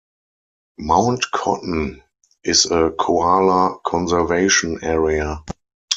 Mount 0.79 1.27
Cotton 1.31 2.01
is 2.43 2.65
a 2.65 2.89
koala 2.97 3.77
conservation 3.85 4.79
area. 4.83 5.43